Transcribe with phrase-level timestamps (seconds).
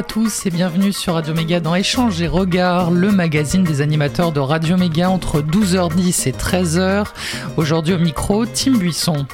[0.00, 4.32] À tous et bienvenue sur Radio Méga dans Échange et Regard, le magazine des animateurs
[4.32, 7.04] de Radio Méga entre 12h10 et 13h.
[7.58, 9.26] Aujourd'hui au micro, Tim Buisson.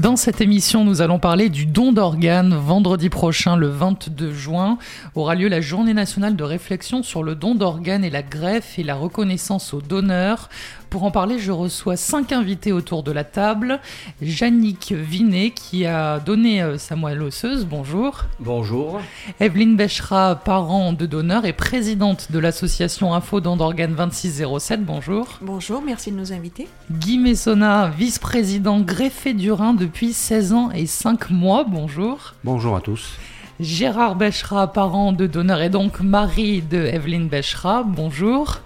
[0.00, 2.54] Dans cette émission, nous allons parler du don d'organes.
[2.54, 4.78] Vendredi prochain, le 22 juin,
[5.14, 8.82] aura lieu la journée nationale de réflexion sur le don d'organes et la greffe et
[8.82, 10.48] la reconnaissance aux donneurs.
[10.90, 13.78] Pour en parler, je reçois cinq invités autour de la table.
[14.20, 18.24] Jannick Vinet, qui a donné euh, sa moelle osseuse, bonjour.
[18.40, 19.00] Bonjour.
[19.38, 25.38] Evelyne Bechra, parent de donneur et présidente de l'association Info Don d'Organes 2607, bonjour.
[25.40, 26.66] Bonjour, merci de nous inviter.
[26.90, 32.34] Guy Messona, vice-président greffé du Rhin depuis 16 ans et 5 mois, bonjour.
[32.42, 33.12] Bonjour à tous.
[33.60, 38.58] Gérard Bechra, parent de donneur et donc mari de Evelyne Bechra, bonjour.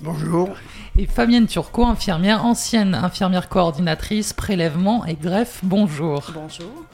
[0.00, 0.50] Bonjour
[0.98, 5.60] et Fabienne Turcot, infirmière, ancienne infirmière coordinatrice, prélèvement et greffe.
[5.62, 6.32] Bonjour.
[6.32, 6.84] Bonjour.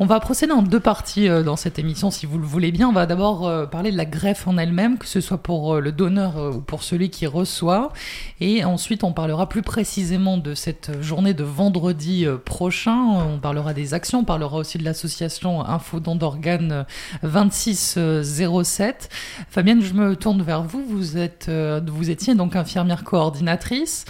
[0.00, 2.88] On va procéder en deux parties euh, dans cette émission, si vous le voulez bien.
[2.88, 5.80] On va d'abord euh, parler de la greffe en elle-même, que ce soit pour euh,
[5.80, 7.92] le donneur ou pour celui qui reçoit.
[8.40, 12.96] Et ensuite, on parlera plus précisément de cette journée de vendredi prochain.
[12.96, 16.86] On parlera des actions, on parlera aussi de l'association Info Don d'organes
[17.24, 19.08] 2607.
[19.50, 20.84] Fabienne, je me tourne vers vous.
[20.84, 24.04] Vous, êtes, vous étiez donc infirmière coordinatrice.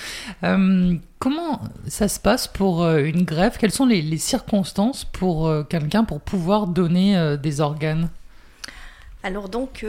[1.18, 6.04] Comment ça se passe pour euh, une greffe Quelles sont les, circonstances pour euh, quelqu'un
[6.04, 8.08] pour pouvoir donner euh, des organes?
[9.24, 9.84] Alors donc,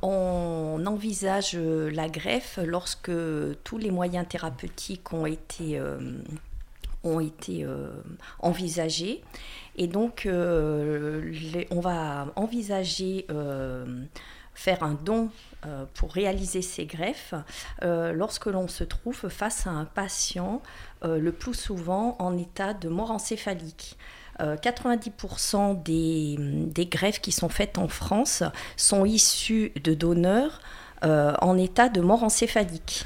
[0.00, 3.10] on envisage la greffe lorsque
[3.64, 5.82] tous les moyens thérapeutiques ont été,
[7.02, 7.66] ont été
[8.38, 9.24] envisagés.
[9.76, 13.26] Et donc, on va envisager
[14.54, 15.30] faire un don
[15.94, 17.34] pour réaliser ces greffes
[17.82, 20.62] euh, lorsque l'on se trouve face à un patient
[21.04, 23.96] euh, le plus souvent en état de mort encéphalique.
[24.38, 28.42] 90% des, des, greffes qui sont faites en France
[28.78, 30.62] sont issues de donneurs
[31.02, 33.04] en état de mort encéphalique.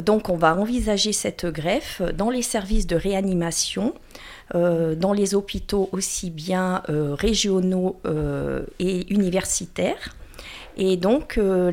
[0.00, 3.92] Donc on va envisager cette greffe dans les services de réanimation,
[4.54, 8.00] dans les hôpitaux aussi bien régionaux
[8.78, 10.14] et universitaires.
[10.78, 11.70] Et donc, euh,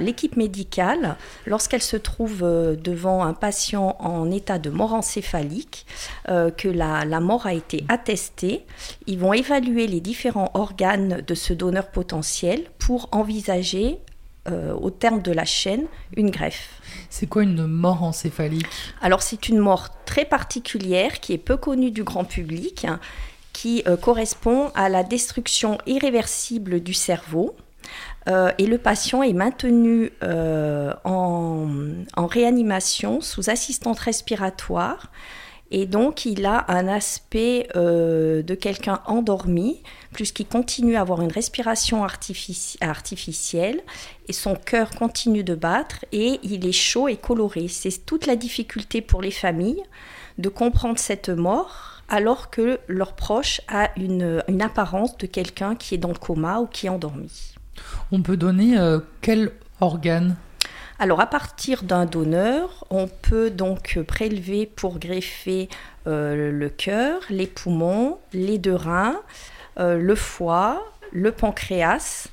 [0.00, 5.86] l'équipe médicale, lorsqu'elle se trouve euh, devant un patient en état de mort encéphalique,
[6.28, 8.66] euh, que la, mort a été attestée,
[9.06, 13.98] ils vont évaluer les différents organes de ce donneur potentiel pour envisager,
[14.80, 15.84] au terme de la chaîne,
[16.16, 16.80] une greffe.
[17.10, 18.66] C'est quoi une mort encéphalique?
[19.00, 22.84] Alors, c'est une mort très particulière qui est peu connue du grand public.
[22.84, 22.98] Hein,
[23.52, 27.54] qui correspond à la destruction irréversible du cerveau,
[28.28, 35.10] euh, et le patient est maintenu euh, en, réanimation sous assistante respiratoire.
[35.74, 39.82] Et donc, il a un aspect euh, de quelqu'un endormi,
[40.12, 43.80] puisqu'il continue à avoir une respiration artificielle
[44.28, 47.68] et son cœur continue de battre et il est chaud et coloré.
[47.68, 49.82] C'est toute la difficulté pour les familles
[50.36, 55.98] de comprendre cette mort alors que leur proche a une apparence de quelqu'un qui est
[55.98, 57.51] dans le coma ou qui est endormi.
[58.10, 60.36] On peut donner euh, quel organe?
[60.98, 65.68] Alors à partir d'un donneur, on peut donc prélever pour greffer
[66.06, 69.20] euh, le cœur, les poumons, les deux reins,
[69.80, 72.28] euh, le foie, le pancréas.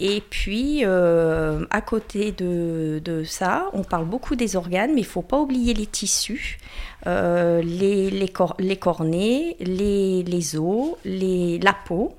[0.00, 5.22] Et puis à côté de, ça, on parle beaucoup des organes, mais il ne faut
[5.22, 6.58] pas oublier les tissus,
[7.04, 8.30] les,
[8.80, 12.16] cornets, les, os, la peau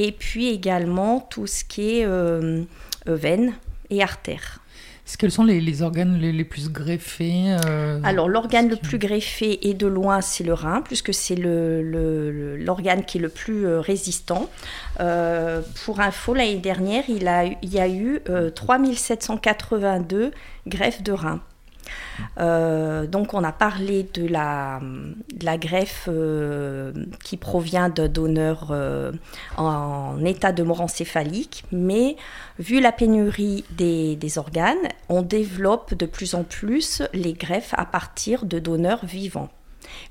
[0.00, 2.62] et puis également tout ce qui est euh,
[3.06, 3.52] euh, veines
[3.90, 4.60] et artères.
[5.18, 9.88] Quels sont les, organes les, plus greffés euh, Alors l'organe le plus greffé et de
[9.88, 14.48] loin c'est le rein puisque c'est l'organe qui est le plus résistant.
[14.96, 18.20] pour info, l'année dernière il, a, il y a eu
[18.54, 20.30] 3782
[20.68, 21.40] greffes de rein.
[22.38, 24.80] Euh, donc on a parlé de la,
[25.58, 26.92] greffe euh,
[27.24, 29.12] qui provient d'un donneur euh,
[29.56, 32.16] en état de mort encéphalique, mais
[32.58, 34.76] vu la pénurie des, organes,
[35.08, 39.50] on développe de plus en plus les greffes à partir de donneurs vivants.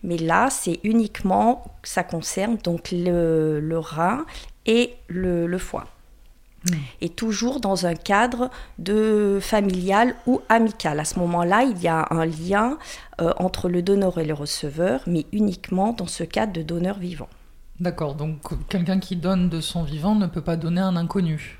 [0.04, 4.26] Mais là, c'est uniquement, ça concerne donc le, rein
[4.66, 5.86] et le foie.
[6.66, 6.74] Hmm.
[7.00, 11.00] et toujours dans un cadre de familial ou amical.
[11.00, 12.78] À ce moment-là, il y a un lien
[13.22, 17.30] euh, entre le donneur et le receveur, mais uniquement dans ce cadre de donneur vivant.
[17.80, 21.58] D'accord, donc quelqu'un qui donne de son vivant ne peut pas donner un inconnu?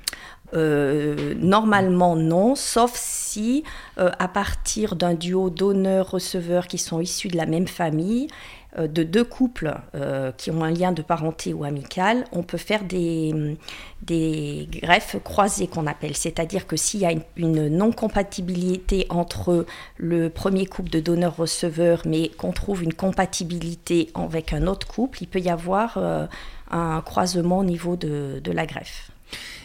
[0.52, 3.62] Normalement non, sauf si
[3.96, 9.24] à partir d'un duo donneur-receveur qui sont issus de la même famille, euh, de deux
[9.24, 13.58] couples euh, qui ont un lien de parenté ou amical, on peut faire des,
[14.06, 16.16] greffes croisées qu'on appelle.
[16.16, 22.52] C'est-à-dire que s'il y a une, non-compatibilité entre le premier couple de donneurs-receveurs, mais qu'on
[22.52, 26.26] trouve une compatibilité avec un autre couple, il peut y avoir euh,
[26.70, 29.10] un croisement au niveau de, la greffe.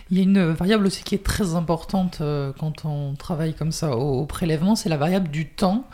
[0.09, 2.21] Il y a une variable aussi qui est très importante
[2.59, 5.85] quand on travaille comme ça au prélèvement, c'est la variable du temps.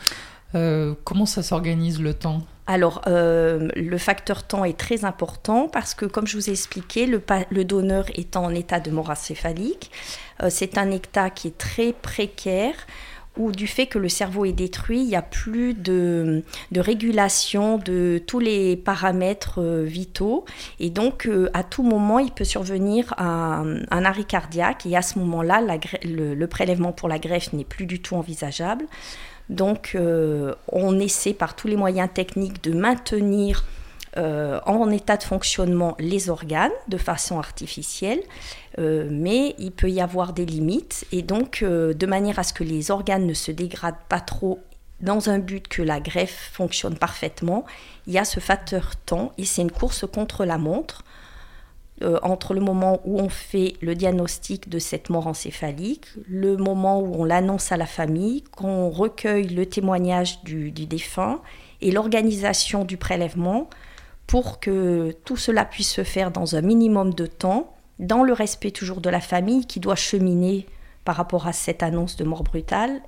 [0.53, 2.43] comment ça s'organise le temps?
[2.71, 7.05] Alors, euh, le facteur temps est très important parce que, comme je vous ai expliqué,
[7.05, 9.91] le, donneur est en état de mort acéphalique.
[10.41, 12.75] Euh, c'est un état qui est très précaire
[13.37, 18.21] où du fait que le cerveau est détruit, il n'y a plus de, régulation de
[18.25, 20.45] tous les paramètres euh, vitaux.
[20.79, 24.85] Et donc, à tout moment, il peut survenir un, arrêt cardiaque.
[24.85, 25.61] Et à ce moment-là,
[26.05, 28.85] le, prélèvement pour la greffe n'est plus du tout envisageable.
[29.51, 33.65] Donc euh, on essaie par tous les moyens techniques de maintenir
[34.15, 38.21] euh, en état de fonctionnement les organes de façon artificielle,
[38.79, 42.63] euh, mais il peut y avoir des limites et donc de manière à ce que
[42.63, 44.61] les organes ne se dégradent pas trop
[45.01, 47.65] dans un but que la greffe fonctionne parfaitement,
[48.07, 51.03] il y a ce facteur temps et c'est une course contre la montre.
[52.01, 56.99] Euh, entre le moment où on fait le diagnostic de cette mort encéphalique, le moment
[56.99, 61.41] où on l'annonce à la famille, qu'on recueille le témoignage du, défunt
[61.79, 63.69] et l'organisation du prélèvement
[64.25, 68.71] pour que tout cela puisse se faire dans un minimum de temps, dans le respect
[68.71, 70.65] toujours de la famille qui doit cheminer
[71.05, 73.01] par rapport à cette annonce de mort brutale,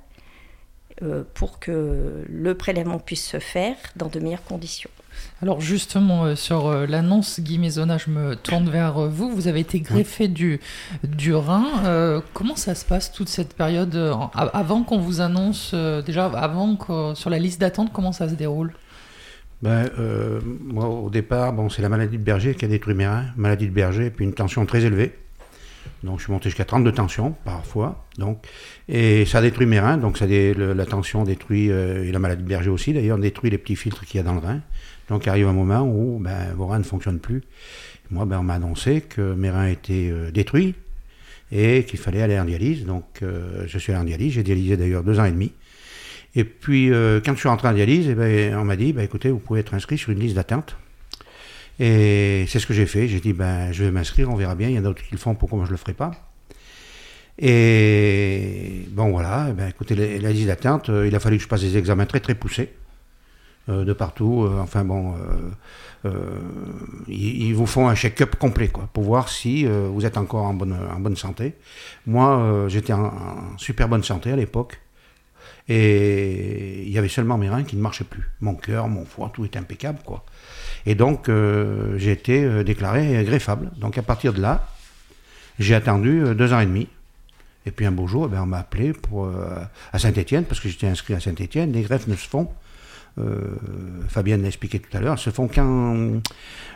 [1.34, 4.90] pour que le prélèvement puisse se faire dans de meilleures conditions.
[5.42, 9.30] Alors justement, euh, sur euh, l'annonce, Guy Maisonna, je me tourne vers euh, vous.
[9.30, 10.60] Vous avez été greffé du,
[11.02, 12.22] du rein.
[12.32, 13.94] comment ça se passe toute cette période
[14.34, 18.72] avant qu'on vous annonce, déjà avant que, sur la liste d'attente, comment ça se déroule?
[19.62, 19.88] Ben,
[20.60, 23.26] moi, au départ, bon, c'est la maladie de Berger qui a détruit mes reins.
[23.36, 25.14] Maladie de Berger, puis une tension très élevée.
[26.02, 28.06] Donc je suis monté jusqu'à 32 tensions parfois.
[28.18, 28.46] Donc,
[28.88, 29.96] et ça détruit mes reins.
[29.96, 33.76] Donc ça la tension détruit, et la maladie de Berger aussi d'ailleurs, détruit les petits
[33.76, 34.60] filtres qu'il y a dans le rein.
[35.08, 37.42] Donc arrive un moment où ben, vos reins ne fonctionnent plus.
[38.10, 40.74] Moi, ben, on m'a annoncé que mes reins étaient euh, détruits
[41.52, 42.84] et qu'il fallait aller en dialyse.
[42.84, 44.32] Donc euh, je suis allé en dialyse.
[44.32, 45.52] J'ai dialysé d'ailleurs deux ans et demi.
[46.34, 49.02] Et puis euh, quand je suis rentré en dialyse, eh ben, on m'a dit, ben,
[49.02, 50.76] écoutez, vous pouvez être inscrit sur une liste d'attente.
[51.80, 53.08] Et c'est ce que j'ai fait.
[53.08, 54.68] J'ai dit, ben, je vais m'inscrire, on verra bien.
[54.68, 56.12] Il y en a d'autres qui le font, pourquoi moi je ne le ferai pas?
[57.38, 61.62] Et bon, voilà, eh ben, écoutez, la, liste d'attente, il a fallu que je passe
[61.62, 62.70] des examens très très poussés.
[63.70, 64.44] Euh, de partout.
[64.44, 65.14] Euh, enfin bon,
[66.04, 66.38] euh,
[67.08, 70.76] ils, vous font un check-up complet quoi, pour voir si vous êtes encore en bonne,
[70.94, 71.54] en bonne santé.
[72.06, 74.80] Moi, j'étais en, super bonne santé à l'époque.
[75.66, 78.30] Et il y avait seulement mes reins qui ne marchaient plus.
[78.40, 80.24] Mon cœur, mon foie, tout était impeccable, quoi.
[80.86, 81.30] Et donc,
[81.96, 83.70] j'ai été déclaré greffable.
[83.76, 84.68] Donc, à partir de là,
[85.58, 86.88] j'ai attendu deux ans et demi.
[87.66, 89.30] Et puis, un beau jour, eh ben, on m'a appelé pour,
[89.92, 91.72] à Saint-Étienne, parce que j'étais inscrit à Saint-Étienne.
[91.72, 92.50] Les greffes ne se font
[93.18, 93.56] euh,
[94.08, 96.20] Fabienne l'a expliqué tout à l'heure, se font qu'un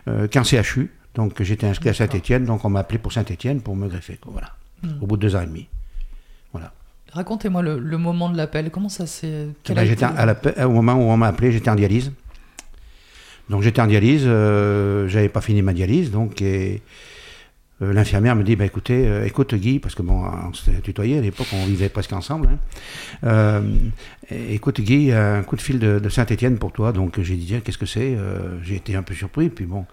[0.08, 0.90] euh, CHU.
[1.14, 4.18] Donc j'étais inscrit à Saint-Etienne, donc on m'a appelé pour Saint-Etienne pour me greffer.
[4.26, 4.50] Voilà.
[4.82, 5.02] Hmm.
[5.02, 5.66] Au bout de deux ans et demi.
[6.52, 6.72] Voilà.
[7.12, 8.70] Racontez-moi le, moment de l'appel.
[8.70, 9.48] Comment ça s'est.
[9.68, 12.12] Eh ben, au moment où on m'a appelé, j'étais en dialyse.
[13.50, 16.82] Donc j'étais en dialyse, euh, j'avais pas fini ma dialyse, donc et,
[17.80, 21.18] euh, l'infirmière me dit bah, écoutez, euh, écoute Guy, parce que bon, on s'était tutoyé
[21.18, 22.48] à l'époque, on vivait presque ensemble.
[22.48, 22.58] Hein.
[23.24, 23.62] Euh,
[24.30, 26.92] écoute Guy, un coup de fil de, Saint-Étienne pour toi.
[26.92, 28.16] Donc j'ai dit qu'est-ce que c'est?
[28.62, 29.48] J'ai été un peu surpris.
[29.48, 29.86] Puis bon,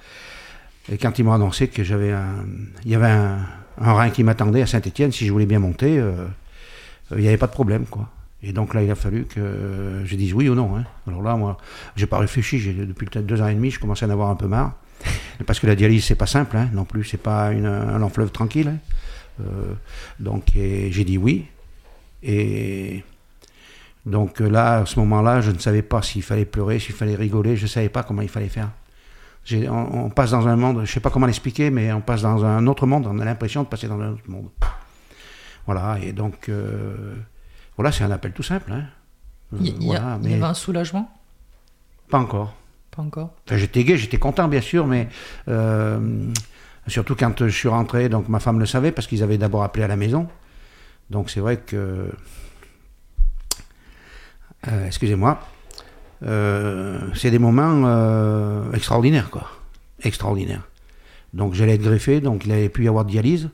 [0.92, 2.46] et quand ils m'ont annoncé que j'avais un,
[2.86, 3.38] il y avait un,
[3.78, 6.02] rein qui m'attendait à Saint-Étienne, si je voulais bien monter,
[7.12, 8.10] il n'y avait pas de problème quoi.
[8.48, 10.78] Et donc là, il a fallu que je dise oui ou non.
[10.78, 10.84] Hein.
[11.08, 11.58] Alors là, moi,
[11.96, 12.60] j'ai pas réfléchi.
[12.74, 14.74] Depuis peut-être deux ans et demi, je commençais à en avoir un peu marre.
[15.48, 18.10] Parce que la dialyse, c'est pas simple hein, non plus, c'est pas une, un long
[18.10, 18.68] fleuve tranquille.
[18.68, 18.78] Hein.
[19.42, 19.74] Euh,
[20.20, 21.46] donc j'ai dit oui.
[22.22, 23.04] Et
[24.06, 27.58] donc là, à ce moment-là, je ne savais pas s'il fallait pleurer, s'il fallait rigoler,
[27.58, 28.70] je ne savais pas comment il fallait faire.
[29.52, 32.46] On, passe dans un monde, je ne sais pas comment l'expliquer, mais on passe dans
[32.46, 34.50] un autre monde, on a l'impression de passer dans un autre monde.
[35.66, 37.16] Voilà, et donc, euh,
[37.78, 38.72] voilà, c'est un appel tout simple.
[38.72, 38.86] Hein.
[39.60, 41.12] il, y avait un soulagement?
[42.10, 42.54] Pas encore
[42.98, 45.10] encore J'étais gay, j'étais content, bien sûr, mais
[45.48, 46.00] euh,
[46.88, 49.84] surtout quand je suis rentré, donc ma femme le savait parce qu'ils avaient d'abord appelé
[49.84, 50.28] à la maison.
[51.10, 52.10] Donc c'est vrai que.
[54.68, 55.40] Euh, excusez-moi.
[56.24, 59.50] Euh, c'est des moments extraordinaires, quoi.
[60.02, 60.68] Extraordinaires.
[61.34, 63.50] Donc j'allais être greffé, donc il avait pu y avoir de dialyse.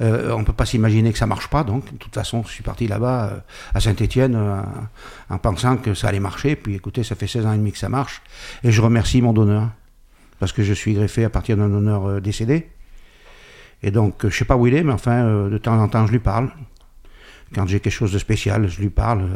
[0.00, 2.52] Euh, on ne peut pas s'imaginer que ça marche pas, donc de toute façon, je
[2.52, 3.38] suis parti là-bas euh,
[3.74, 4.60] à Saint-Étienne euh,
[5.28, 6.56] en pensant que ça allait marcher.
[6.56, 8.22] Puis écoutez, ça fait 16 ans et demi que ça marche.
[8.62, 9.68] Et je remercie mon donneur,
[10.38, 12.68] parce que je suis greffé à partir d'un donneur décédé.
[13.82, 16.12] Et donc, je sais pas où il est, mais enfin, de temps en temps, je
[16.12, 16.50] lui parle.
[17.54, 19.28] Quand j'ai quelque chose de spécial, je lui parle.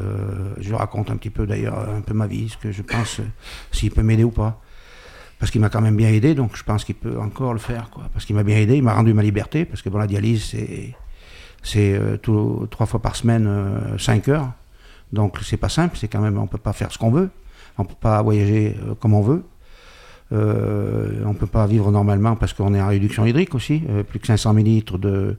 [0.58, 3.20] je lui raconte un petit peu d'ailleurs, un peu ma vie, ce que je pense,
[3.70, 4.60] s'il peut m'aider ou pas
[5.42, 7.90] parce qu'il m'a quand même bien aidé, donc je pense qu'il peut encore le faire.
[8.12, 10.54] Parce qu'il m'a bien aidé, il m'a rendu ma liberté, parce que bon, la dialyse,
[11.64, 12.16] c'est, euh,
[12.70, 14.52] trois fois par semaine, euh, cinq heures.
[15.12, 17.28] Donc c'est pas simple, c'est quand même, on peut pas faire ce qu'on veut,
[17.76, 19.42] on peut pas voyager euh, comme on veut.
[20.30, 24.54] on peut pas vivre normalement parce qu'on est en réduction hydrique aussi, plus que 500
[24.54, 25.36] millilitres de,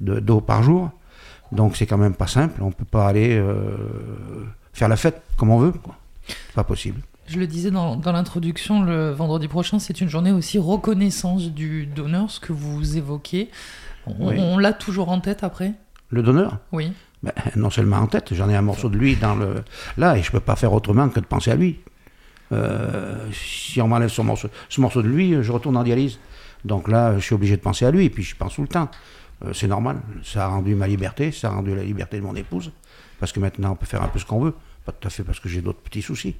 [0.00, 0.90] d'eau par jour.
[1.52, 3.40] Donc c'est quand même pas simple, on peut pas aller
[4.72, 5.74] faire la fête comme on veut.
[6.26, 7.00] C'est pas possible.
[7.26, 12.30] Je le disais dans, l'introduction, le vendredi prochain, c'est une journée aussi reconnaissance du donneur,
[12.30, 13.50] ce que vous évoquez.
[14.06, 15.72] On, l'a toujours en tête après?
[16.10, 16.58] Le donneur?
[16.72, 16.92] Oui.
[17.22, 19.64] Ben, non seulement en tête, j'en ai un morceau de lui dans le
[19.96, 21.80] là et je ne peux pas faire autrement que de penser à lui.
[22.52, 26.18] Euh, si on m'enlève ce morceau, ce morceau de lui, je retourne en dialyse.
[26.66, 28.68] Donc là, je suis obligé de penser à lui et puis je pense tout le
[28.68, 28.90] temps.
[29.44, 32.36] Euh, c'est normal, ça a rendu ma liberté, ça a rendu la liberté de mon
[32.36, 32.72] épouse,
[33.18, 34.54] parce que maintenant on peut faire un peu ce qu'on veut.
[34.84, 36.36] Pas tout à fait parce que j'ai d'autres petits soucis.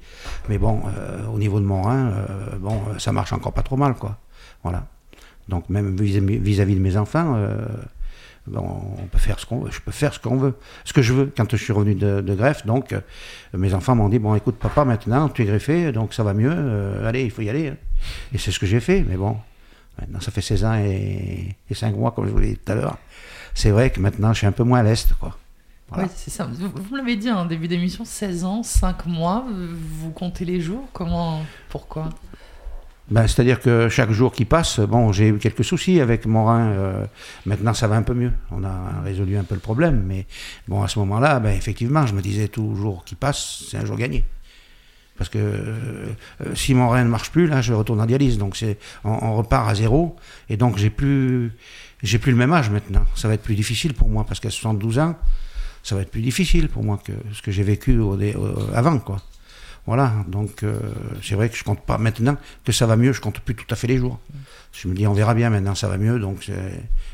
[0.49, 3.63] Mais bon, euh, au niveau de mon rein, euh, bon, euh, ça marche encore pas
[3.63, 4.17] trop mal, quoi.
[4.63, 4.85] Voilà.
[5.49, 7.39] Donc même vis-à-vis de mes enfants,
[8.51, 9.69] on peut faire ce qu'on.
[9.69, 11.31] Je peux faire ce qu'on veut, ce que je veux.
[11.35, 12.95] Quand je suis revenu de, greffe, donc
[13.53, 17.05] mes enfants m'ont dit bon, écoute, papa, maintenant tu es greffé, donc ça va mieux.
[17.05, 17.69] allez, il faut y aller.
[17.69, 17.77] Hein.
[18.33, 19.05] Et c'est ce que j'ai fait.
[19.07, 19.37] Mais bon,
[19.99, 22.71] maintenant ça fait 16 ans et, et 5 mois, comme je vous l'ai dit tout
[22.71, 22.97] à l'heure.
[23.53, 25.37] C'est vrai que maintenant je suis un peu moins à l'est, quoi.
[25.91, 26.49] Oui, c'est ça.
[26.51, 30.87] Vous, l'avez dit en hein, début d'émission, 16 ans, 5 mois, vous comptez les jours
[30.93, 32.09] Comment Pourquoi?
[33.11, 36.69] Ben, C'est-à-dire que chaque jour qui passe, bon, j'ai eu quelques soucis avec mon rein.
[36.69, 37.05] Euh,
[37.45, 38.31] maintenant, ça va un peu mieux.
[38.49, 40.03] On a résolu un peu le problème.
[40.07, 40.25] Mais
[40.67, 43.85] bon, à ce moment-là, ben, effectivement, je me disais tout jour qui passe, c'est un
[43.85, 44.23] jour gagné.
[45.19, 46.13] Parce que euh,
[46.55, 48.39] si mon rein ne marche plus, là, je retourne en dialyse.
[48.39, 50.15] Donc, c'est, on, repart à zéro.
[50.49, 51.53] Et donc, j'ai plus,
[52.01, 53.05] j'ai plus le même âge maintenant.
[53.15, 55.15] Ça va être plus difficile pour moi parce qu'à 72 ans,
[55.85, 58.17] ça va être plus difficile pour moi que ce que j'ai vécu au,
[58.73, 59.21] avant, quoi.
[59.85, 60.79] Voilà, donc euh,
[61.21, 63.67] c'est vrai que je compte pas maintenant que ça va mieux, je compte plus tout
[63.69, 64.19] à fait les jours.
[64.71, 66.55] Je me dis on verra bien maintenant, ça va mieux, donc il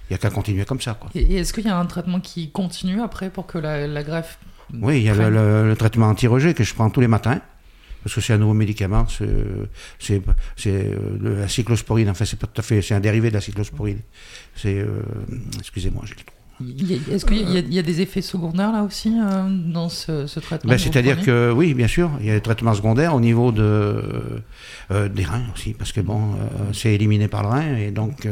[0.10, 0.94] n'y a qu'à continuer comme ça.
[0.94, 1.10] Quoi.
[1.14, 4.40] Et est-ce qu'il y a un traitement qui continue après pour que la, greffe...
[4.74, 7.42] Oui, il y a le, traitement anti-rejet que je prends tous les matins,
[8.04, 9.06] parce que c'est un nouveau médicament,
[10.00, 10.22] c'est
[10.68, 14.00] euh, la cyclosporine, enfin c'est pas tout à fait, c'est un dérivé de la cyclosporine.
[14.56, 15.02] C'est, euh,
[15.60, 16.41] excusez-moi, j'ai le.
[17.12, 21.22] Est-ce qu'il y, a des effets secondaires là aussi euh, dans ce, traitement ben, C'est-à-dire
[21.22, 24.04] que oui, bien sûr, il y a des traitements secondaires au niveau de,
[24.92, 28.28] euh, des reins aussi, parce que bon, euh, c'est éliminé par le rein, et donc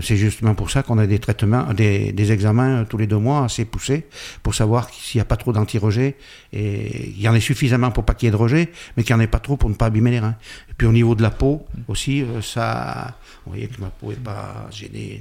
[0.00, 3.64] c'est justement pour ça qu'on a des traitements, des, examens tous les deux mois assez
[3.66, 4.06] poussés
[4.42, 6.16] pour savoir s'il n'y a pas trop d'anti-rejet,
[6.52, 9.14] et il y en a suffisamment pour pas qu'il y ait de rejet, mais qu'il
[9.14, 10.36] n'y en ait pas trop pour ne pas abîmer les reins.
[10.70, 14.22] Et puis au niveau de la peau aussi, ça, vous voyez que ma peau est
[14.22, 15.20] pas, j'ai des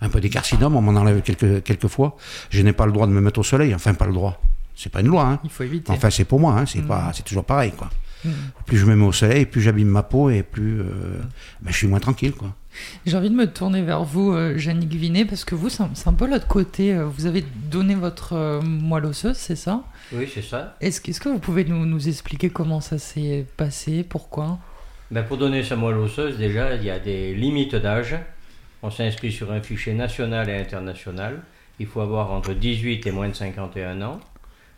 [0.00, 2.16] un peu des carcinomes, on m'en enlève quelques, quelques fois.
[2.50, 4.40] Je n'ai pas le droit de me mettre au soleil, enfin pas le droit.
[4.76, 5.26] C'est pas une loi.
[5.26, 5.40] Hein.
[5.44, 5.92] Il faut éviter.
[5.92, 6.66] Enfin c'est pour moi, hein.
[6.66, 6.86] c'est mm.
[6.86, 7.90] pas, c'est toujours pareil quoi.
[8.24, 8.30] Mm.
[8.66, 11.20] Plus je me mets au soleil, plus j'abîme ma peau et plus euh,
[11.60, 12.54] ben, je suis moins tranquille quoi.
[13.04, 16.28] J'ai envie de me tourner vers vous, euh, Vinet, parce que vous, c'est un, peu
[16.28, 16.94] l'autre côté.
[16.94, 19.82] Euh, vous avez donné votre moelle osseuse, c'est ça?
[20.12, 20.76] Oui, c'est ça.
[20.80, 24.04] Est-ce, que vous pouvez nous, nous, expliquer comment ça s'est passé?
[24.08, 24.60] Pourquoi?
[25.10, 28.16] Ben Pour donner sa moelle osseuse, déjà, il y a des limites d'âge.
[28.82, 31.42] On s'inscrit sur un fichier national et international.
[31.78, 34.20] Il faut avoir entre 18 et moins de 51 ans.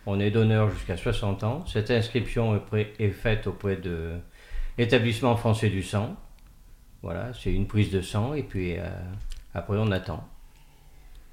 [0.07, 1.65] On est donneur jusqu'à 60 ans.
[1.67, 2.61] Cette inscription
[2.99, 4.19] est faite auprès de
[4.77, 6.17] l'établissement français du sang.
[7.03, 8.87] Voilà, c'est une prise de sang et puis euh,
[9.55, 10.27] après on attend.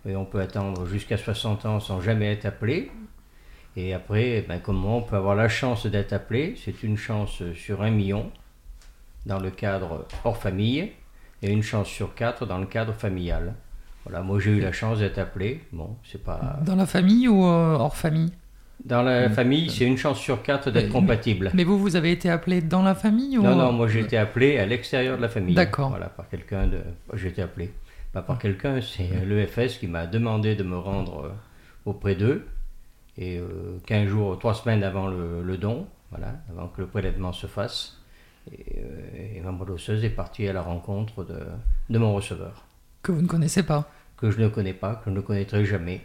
[0.07, 2.91] Et on peut attendre jusqu'à 60 ans sans jamais être appelé.
[3.75, 7.81] Et après, ben, comment on peut avoir la chance d'être appelé C'est une chance sur
[7.81, 8.31] un million
[9.25, 10.91] dans le cadre hors famille
[11.41, 13.53] et une chance sur quatre dans le cadre familial.
[14.05, 15.61] Voilà, moi j'ai eu la chance d'être appelé.
[15.71, 16.59] Bon, c'est pas.
[16.65, 18.31] Dans la famille ou euh, hors famille?
[18.85, 21.51] Dans la famille, c'est une chance sur quatre d'être compatible.
[21.53, 23.43] Mais vous, vous avez été appelé dans la famille ou...
[23.43, 25.53] Non, non, moi j'ai été appelé à l'extérieur de la famille.
[25.53, 25.89] D'accord.
[25.89, 26.79] Voilà, par quelqu'un de.
[27.13, 27.73] J'ai été appelé.
[28.13, 31.31] Pas par quelqu'un, c'est l'EFS qui m'a demandé de me rendre euh,
[31.85, 32.47] auprès d'eux.
[33.17, 33.41] Et
[33.85, 37.47] 15 euh, jours, 3 semaines avant le, le don, voilà, avant que le prélèvement se
[37.47, 37.98] fasse.
[38.51, 41.39] Et, euh, ma molosseuse est partie à la rencontre de,
[41.89, 42.65] de, mon receveur.
[43.01, 46.01] Que vous ne connaissez pas Que je ne connais pas, que je ne connaîtrai jamais.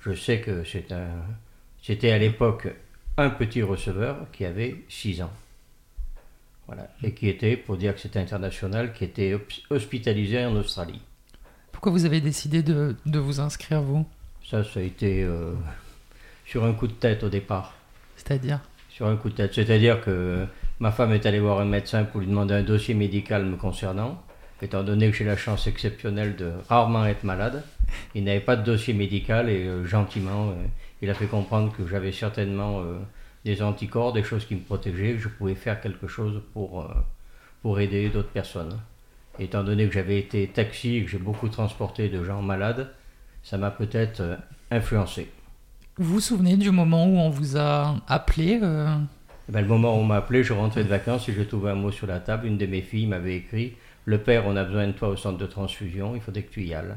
[0.00, 1.08] Je sais que c'est un,
[1.82, 2.68] c'était à l'époque
[3.16, 5.32] un petit receveur qui avait 6 ans.
[6.66, 6.88] Voilà.
[7.02, 9.38] Et qui était, pour dire que c'était international, qui était
[9.70, 11.00] hospitalisé en Australie.
[11.70, 14.04] Pourquoi vous avez décidé de, de vous inscrire, vous?
[14.44, 15.54] Ça, ça a été euh,
[16.44, 17.74] sur un coup de tête au départ.
[18.16, 18.60] C'est-à-dire?
[18.88, 19.54] Sur un coup de tête.
[19.54, 20.46] C'est-à-dire que
[20.80, 24.22] ma femme est allée voir un médecin pour lui demander un dossier médical me concernant.
[24.62, 27.62] Étant donné que j'ai la chance exceptionnelle de rarement être malade,
[28.14, 30.54] il n'avait pas de dossier médical et euh, gentiment, euh,
[31.02, 32.98] il a fait comprendre que j'avais certainement euh,
[33.44, 36.88] des anticorps, des choses qui me protégeaient, que je pouvais faire quelque chose pour,
[37.62, 38.78] pour aider d'autres personnes.
[39.38, 42.90] Étant donné que j'avais été taxi et que j'ai beaucoup transporté de gens malades,
[43.42, 44.38] ça m'a peut-être
[44.70, 45.30] influencé.
[45.98, 48.58] Vous vous souvenez du moment où on vous a appelé
[49.48, 51.74] ben, le moment où on m'a appelé, je rentrais de vacances et j'ai trouvé un
[51.76, 52.46] mot sur la table.
[52.46, 53.74] Une de mes filles m'avait écrit
[54.04, 56.62] Le père, on a besoin de toi au centre de transfusion, il faudrait que tu
[56.64, 56.94] y ailles.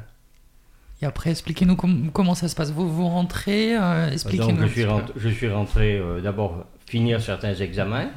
[1.02, 2.72] Et après, expliquez-nous com- comment ça se passe.
[2.72, 4.68] Vous, vous rentrez, euh, expliquez-nous.
[5.16, 8.10] Je je suis rentré euh, d'abord finir certains examens,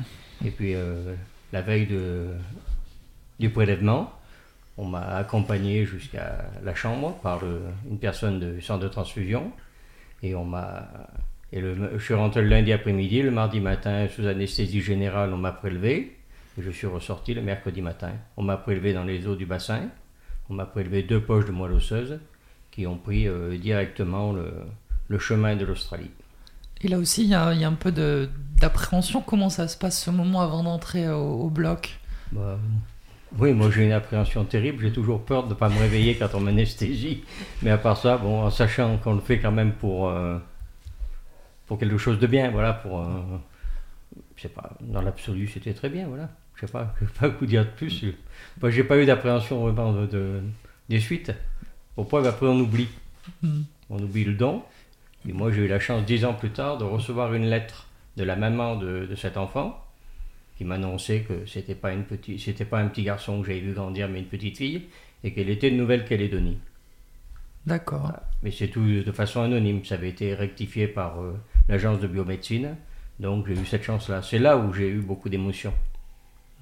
[0.44, 1.14] et puis euh,
[1.52, 2.26] la veille de,
[3.38, 4.10] du prélèvement,
[4.78, 9.52] on m'a accompagné jusqu'à la chambre par le- une personne du centre de transfusion,
[10.22, 10.88] et on m'a.
[11.52, 15.36] Et le, je suis rentré le lundi après-midi, le mardi matin, sous anesthésie générale, on
[15.36, 16.16] m'a prélevé,
[16.58, 18.12] et je suis ressorti le mercredi matin.
[18.36, 19.82] On m'a prélevé dans les eaux du bassin,
[20.48, 22.18] on m'a prélevé deux poches de moelle osseuse
[22.70, 24.50] qui ont pris euh, directement le,
[25.08, 26.10] le chemin de l'Australie.
[26.80, 29.20] Et là aussi, il y a, il y a un peu d'appréhension.
[29.20, 32.00] Comment ça se passe ce moment avant d'entrer au, au bloc?
[32.32, 32.58] Bah,
[33.38, 36.34] oui, moi j'ai une appréhension terrible, j'ai toujours peur de ne pas me réveiller quand
[36.34, 37.24] on m'anesthésie.
[37.62, 40.38] Mais à part ça, bon, en sachant qu'on le fait quand même pour, euh,
[41.72, 43.00] pour quelque chose de bien, voilà, pour...
[43.00, 43.06] euh,
[44.36, 46.28] je sais pas, dans l'absolu c'était très bien, voilà.
[46.54, 48.04] Je sais pas, je sais pas quoi dire de plus.
[48.60, 50.42] Moi j'ai pas eu d'appréhension vraiment de, de-
[50.90, 51.32] des suites.
[51.94, 52.88] Pourquoi Après on oublie.
[53.42, 53.62] Hmm.
[53.88, 54.62] On oublie le don.
[55.26, 57.86] Et moi j'ai eu la chance dix ans plus tard de recevoir une lettre
[58.18, 59.82] de la maman de, de cet enfant
[60.58, 63.72] qui m'annonçait que c'était pas une petite, c'était pas un petit garçon que j'avais vu
[63.72, 64.82] grandir, mais une petite fille,
[65.24, 66.58] et qu'elle était de Nouvelle-Calédonie.
[67.64, 68.00] D'accord.
[68.00, 68.22] Voilà.
[68.42, 69.82] Mais c'est tout de façon anonyme.
[69.86, 71.32] Ça avait été rectifié par euh,
[71.68, 72.76] l'agence de biomédecine.
[73.20, 74.22] Donc j'ai eu cette chance-là.
[74.22, 75.74] C'est là où j'ai eu beaucoup d'émotions.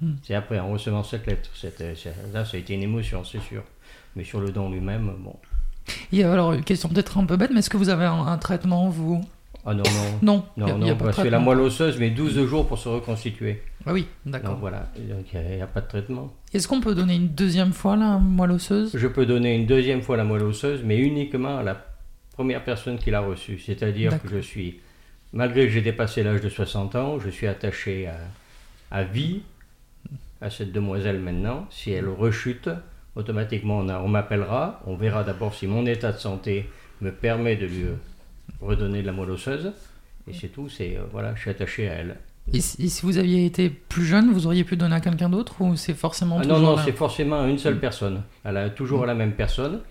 [0.01, 0.13] Hmm.
[0.23, 1.49] C'est après, en recevant cette lettre.
[2.33, 3.63] Là, ça a été une émotion, c'est sûr.
[4.15, 5.35] Mais sur le don lui-même, bon.
[6.11, 8.37] Et alors, une question peut-être un peu bête, mais est-ce que vous avez un, un
[8.37, 9.21] traitement, vous?
[9.65, 10.19] Ah non, non.
[10.21, 13.61] Non, Non, a- non, parce que la moelle osseuse met 12 jours pour se reconstituer.
[13.85, 14.57] Ah oui, Donc d'accord.
[14.57, 16.31] voilà, donc il n'y a, pas de traitement.
[16.53, 18.91] Est-ce qu'on peut donner une deuxième fois la moelle osseuse?
[18.95, 21.83] Je peux donner une deuxième fois la moelle osseuse, mais uniquement à la
[22.33, 23.59] première personne qui l'a reçue.
[23.59, 24.79] C'est-à-dire que je suis,
[25.33, 28.17] malgré que j'ai dépassé l'âge de 60 ans, je suis attaché à,
[28.91, 29.41] à vie
[30.41, 31.67] à cette demoiselle maintenant.
[31.69, 32.69] Si elle rechute,
[33.15, 34.81] automatiquement on, m'appellera.
[34.85, 36.69] On verra d'abord si mon état de santé
[37.01, 37.85] me permet de lui
[38.59, 39.71] redonner de la moelle osseuse.
[40.27, 42.17] Et c'est tout, c'est euh, voilà, je suis attaché à elle.
[42.53, 45.29] et si, et si vous aviez été plus jeune, vous auriez pu donner à quelqu'un
[45.29, 48.21] d'autre ou c'est forcément Ah non, non, c'est forcément une seule personne.
[48.43, 49.81] Elle a toujours à la même personne.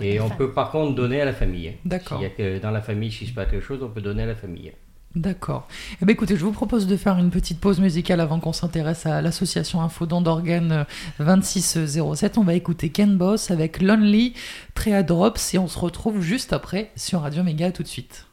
[0.00, 0.38] Et on famille.
[0.38, 1.72] peut par contre donner à la famille.
[1.86, 2.22] D'accord.
[2.60, 4.72] Dans la famille, s'il se passe quelque chose, on peut donner à la famille.
[5.16, 5.66] D'accord.
[6.02, 9.06] Eh bien, écoutez, je vous propose de faire une petite pause musicale avant qu'on s'intéresse
[9.06, 10.84] à l'association Info Don d'Organes
[11.20, 12.36] euh, 2607.
[12.36, 14.34] On va écouter Ken Boss avec Lonely,
[14.74, 17.72] Trea Drops et on se retrouve juste après sur Radio Méga.
[17.72, 18.25] Tout de suite.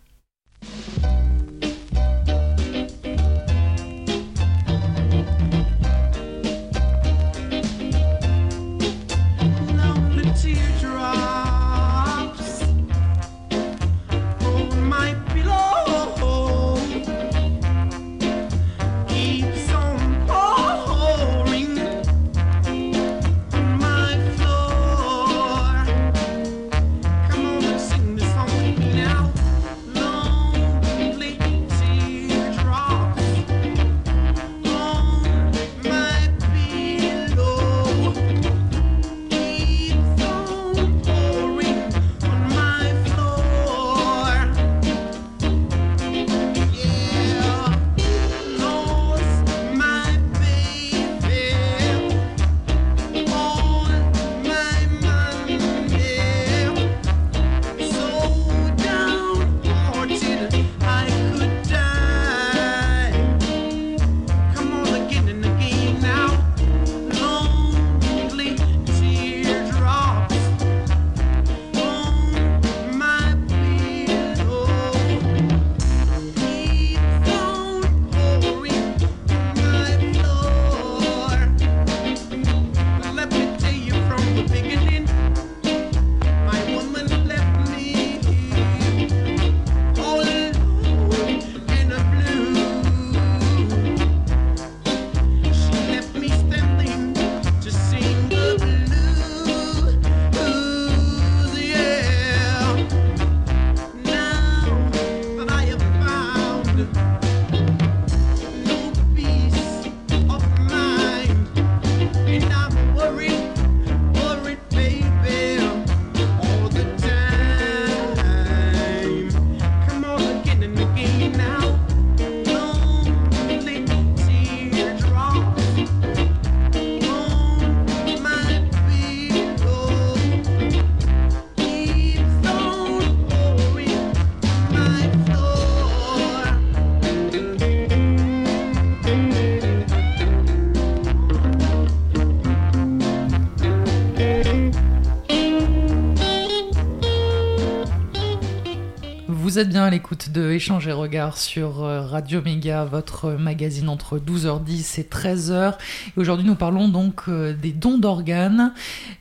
[149.54, 153.88] Vous êtes bien à l'écoute de Échange et Regard sur euh, Radio Méga, votre magazine
[153.88, 155.76] entre 12h10 et 13h.
[156.08, 158.74] Et aujourd'hui, nous parlons donc euh, des dons d'organes.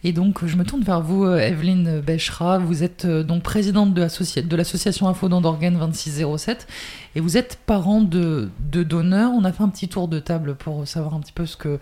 [0.05, 2.57] Et donc, je me tourne vers vous, euh, Evelyne Bechra.
[2.57, 6.66] Vous êtes donc présidente de l'associa- de l'association Info Dons d'organes 2607.
[7.14, 9.33] Et vous êtes parent de, de donneurs.
[9.35, 11.79] On a fait un petit tour de table pour savoir un petit peu ce que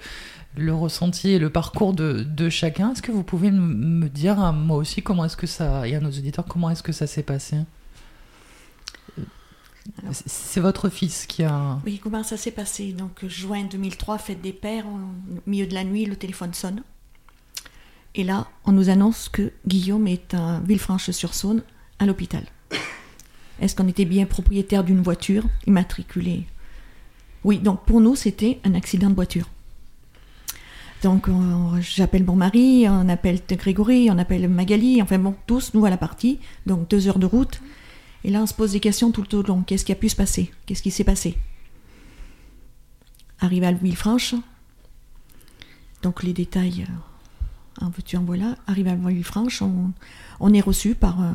[0.56, 2.90] le ressenti et le parcours de, de chacun.
[2.94, 6.00] Est-ce que vous pouvez me dire à moi aussi comment est-ce que ça, et à
[6.00, 7.58] nos auditeurs, comment est-ce que ça s'est passé?
[10.12, 11.78] C'est- votre fils qui a.
[11.86, 12.92] Oui, comment ça s'est passé?
[12.92, 14.98] Donc, juin 2003, fête des pères, au
[15.50, 16.82] milieu de la nuit, le téléphone sonne.
[18.14, 21.62] Et là, on nous annonce que Guillaume est à Villefranche-sur-Saône,
[21.98, 22.44] à l'hôpital.
[23.60, 26.46] Est-ce qu'on était bien propriétaire d'une voiture immatriculée?
[27.44, 29.48] Oui, donc pour nous, c'était un accident de voiture.
[31.02, 35.86] Donc, on- j'appelle mon mari, on appelle Grégory, on appelle Magali, enfin bon, tous, nous
[35.86, 37.60] à la partie, donc deux heures de route.
[38.24, 39.62] Et là, on se pose des questions tout le long.
[39.62, 40.52] Qu'est-ce qui a pu se passer?
[40.66, 41.36] Qu'est-ce qui s'est passé?
[43.40, 44.34] Arrivé à Villefranche,
[46.02, 48.56] donc les détails, euh, en veux-tu, en voilà.
[48.66, 49.92] Arrivé à Villefranche, on,
[50.40, 51.32] on est reçu par euh,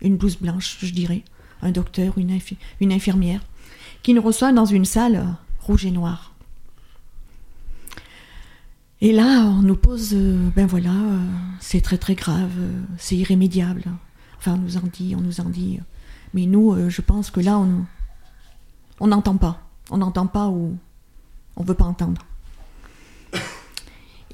[0.00, 1.22] une blouse blanche, je dirais,
[1.62, 3.40] un docteur, une, infi- une infirmière,
[4.02, 5.24] qui nous reçoit dans une salle euh,
[5.60, 6.34] rouge et noire.
[9.00, 10.12] Et là, on nous pose,
[10.56, 10.92] ben voilà,
[11.60, 12.50] c'est très très grave,
[12.96, 13.84] c'est irrémédiable.
[14.38, 15.78] Enfin, on nous en dit, on nous en dit.
[16.34, 17.58] Mais nous, euh, je pense que là,
[19.00, 19.60] on n'entend pas.
[19.90, 20.76] On n'entend pas ou
[21.56, 22.22] on veut pas entendre.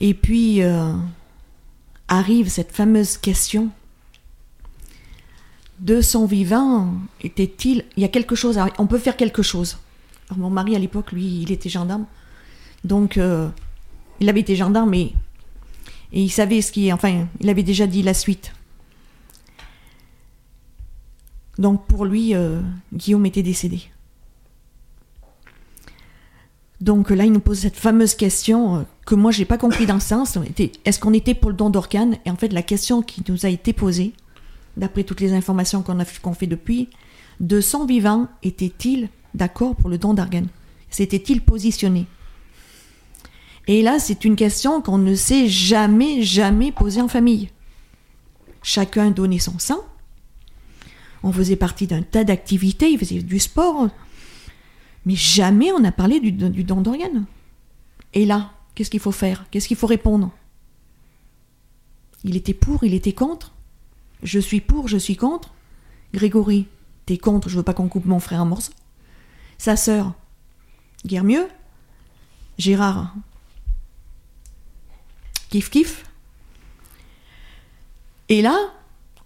[0.01, 0.93] Et puis euh,
[2.09, 3.71] arrive cette fameuse question
[5.81, 8.59] de son vivant était-il Il y a quelque chose.
[8.59, 9.79] à- on peut faire quelque chose.
[10.37, 12.07] Mon mari à l'époque, lui, il était gendarme,
[12.83, 13.49] donc euh,
[14.21, 15.15] il avait été gendarme et,
[16.13, 18.53] et il savait ce qui, enfin, il avait déjà dit la suite.
[21.59, 22.61] Donc pour lui, euh,
[22.93, 23.83] Guillaume était décédé.
[26.81, 29.95] Donc là, il nous pose cette fameuse question euh, que moi, j'ai pas compris dans
[29.95, 30.39] le sens.
[30.85, 33.49] Est-ce qu'on était pour le don d'organes Et en fait, la question qui nous a
[33.49, 34.13] été posée,
[34.77, 36.89] d'après toutes les informations qu'on a qu'on fait depuis,
[37.41, 40.49] de son vivant, était-il d'accord pour le don d'organes
[40.91, 42.07] S'était-il positionné?
[43.67, 47.49] Et là, c'est une question qu'on ne s'est jamais, jamais posée en famille.
[48.63, 49.81] Chacun donnait son sang.
[51.25, 53.89] On faisait partie d'un tas d'activités, il faisait du sport.
[55.07, 56.67] Mais jamais on n'a parlé du, du.
[58.13, 59.47] Et là, qu'est-ce qu'il faut faire?
[59.51, 60.31] Qu'est-ce qu'il faut répondre?
[62.25, 63.55] Il était pour, il était contre
[64.23, 65.55] Je suis pour, je suis contre
[66.13, 66.67] Grégory,
[67.07, 68.75] t'es contre, je veux pas qu'on coupe mon frère en morceaux.
[69.57, 70.13] Sa sœur,
[71.07, 71.49] guère mieux.
[72.59, 73.15] Gérard,
[75.49, 76.05] kiff kiff.
[78.29, 78.57] Et là,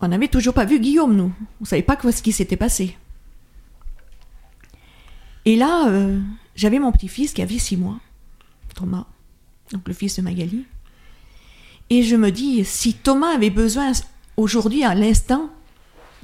[0.01, 1.33] on n'avait toujours pas vu Guillaume, nous.
[1.61, 2.97] On savait pas quoi ce qui s'était passé.
[5.45, 6.21] Et là, euh,
[6.57, 7.99] j'avais mon petit-fils qui avait six mois,
[8.75, 9.07] Thomas,
[9.73, 10.67] donc le fils de Magali.
[11.91, 13.93] Et je me dis, si Thomas avait besoin
[14.37, 15.51] aujourd'hui, à l'instant,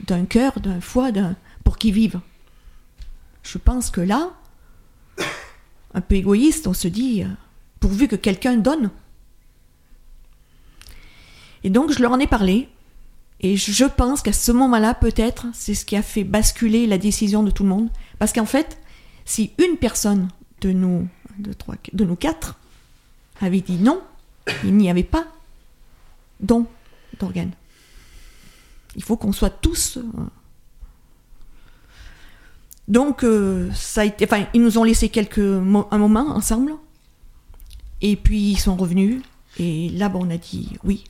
[0.07, 2.21] d'un cœur, d'un foie, d'un pour qu'il vive,
[3.43, 4.33] je pense que là,
[5.95, 7.29] un peu égoïste, on se dit, euh,
[7.81, 8.91] pourvu que quelqu'un donne.
[11.63, 12.69] Et donc, je leur en ai parlé.
[13.47, 17.43] Et je pense qu'à ce moment-là, peut-être, c'est ce qui a fait basculer la décision
[17.43, 17.91] de tout le monde.
[18.19, 18.79] Parce qu'en fait,
[19.27, 20.29] si une personne
[20.63, 21.07] de nous,
[21.39, 22.59] deux, trois, de nous quatre
[23.43, 24.01] avait dit non,
[24.65, 25.27] il n'y avait pas
[26.41, 26.67] don
[27.21, 27.51] d'organes.
[28.97, 29.99] Il faut qu'on soit tous.
[29.99, 30.03] euh,
[32.89, 34.25] Donc, euh, ça a été.
[34.25, 36.73] Enfin, ils nous ont laissé quelques mo- un moment ensemble.
[38.01, 39.21] Et puis, ils sont revenus.
[39.59, 41.05] Et là, bon, on a dit oui.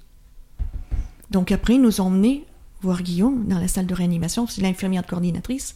[1.35, 2.45] Donc, après, ils nous ont emmenés
[2.81, 4.47] voir Guillaume dans la salle de réanimation.
[4.47, 5.75] C'est l'infirmière coordinatrice.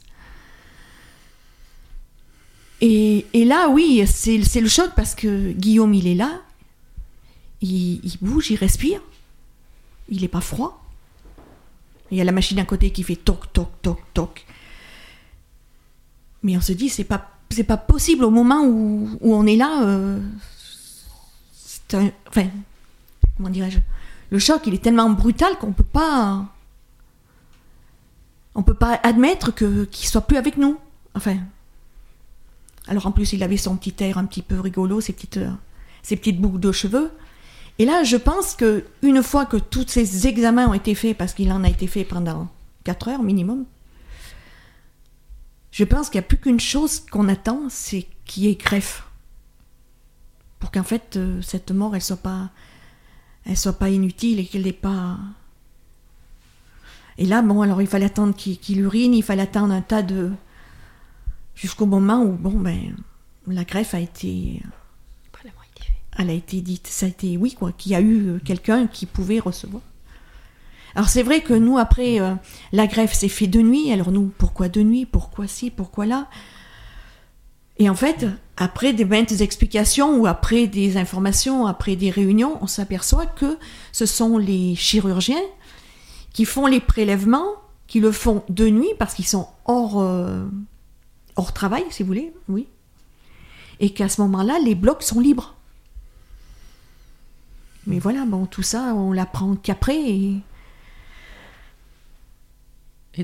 [2.80, 6.42] Et, et là, oui, c'est le choc parce que Guillaume, il est là.
[7.60, 9.00] Il, bouge, il respire.
[10.08, 10.80] Il n'est pas froid.
[12.12, 14.46] Il y a la machine à côté qui fait toc, toc, toc, toc.
[16.44, 17.32] Mais on se dit, c'est pas,
[17.66, 19.82] pas possible au moment où, où on est là.
[19.82, 20.20] euh,
[22.28, 22.46] enfin,
[23.36, 23.80] comment dirais-je?
[24.30, 26.46] Le choc, il est tellement brutal qu'on peut pas.
[28.54, 30.78] On peut pas admettre que qu'il soit plus avec nous.
[31.14, 31.36] Enfin.
[32.86, 36.60] Alors en plus, il avait son petit air un petit peu rigolo, ses petites, boucles
[36.60, 37.10] de cheveux.
[37.78, 41.34] Et là, je pense que une fois que tous ces examens ont été faits, parce
[41.34, 42.48] qu'il en a été fait pendant
[42.84, 43.66] 4 heures minimum,
[45.70, 49.04] je pense qu'il n'y a plus qu'une chose qu'on attend, c'est qu'il y ait greffe.
[50.58, 52.50] Pour qu'en fait, euh, cette mort, elle soit pas,
[53.48, 55.18] elle soit pas inutile et qu'elle n'ait pas,
[57.16, 60.30] Et là, bon, alors il fallait attendre qu'il urine, il fallait attendre un tas de.
[61.56, 62.94] Jusqu'au moment où, bon, ben,
[63.48, 64.62] la greffe a été.
[66.16, 66.86] Elle a été dite.
[66.88, 69.82] Ça a été, oui, quoi, qu'il y a eu euh, quelqu'un qui pouvait recevoir.
[70.94, 72.34] Alors c'est vrai que nous, après, euh,
[72.72, 73.92] la greffe s'est fait de nuit.
[73.92, 75.06] Alors nous, pourquoi de nuit?
[75.06, 75.70] Pourquoi ci?
[75.70, 76.28] Pourquoi là?
[77.78, 82.66] Et en fait, après des maintes explications ou après des informations, après des réunions, on
[82.66, 83.56] s'aperçoit que
[83.92, 85.42] ce sont les chirurgiens
[86.32, 87.54] qui font les prélèvements,
[87.86, 90.44] qui le font de nuit parce qu'ils sont hors, euh,
[91.36, 92.66] hors travail, si vous voulez, oui.
[93.80, 95.54] Et qu'à ce moment-là, les blocs sont libres.
[97.86, 99.98] Mais voilà, bon, tout ça, on l'apprend qu'après.
[99.98, 100.42] Et...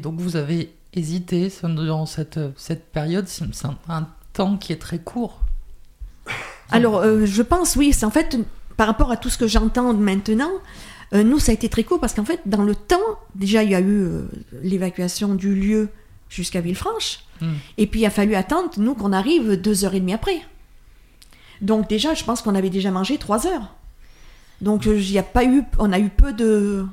[0.01, 3.45] Donc vous avez hésité durant cette, cette période, c'est
[3.89, 5.41] un temps qui est très court.
[6.71, 8.37] Alors, euh, je pense, oui, c'est en fait,
[8.77, 10.51] par rapport à tout ce que j'entends maintenant,
[11.15, 12.97] euh, nous, ça a été très court parce qu'en fait, dans le temps,
[13.35, 14.23] déjà, il y a eu euh,
[14.63, 15.89] l'évacuation du lieu
[16.29, 17.21] jusqu'à Villefranche.
[17.41, 17.53] Mm.
[17.79, 20.41] Et puis, il a fallu attendre, nous, qu'on arrive deux heures et demie après.
[21.61, 23.75] Donc, déjà, je pense qu'on avait déjà mangé trois heures.
[24.61, 26.87] Donc, il y a pas eu, on a eu peu de,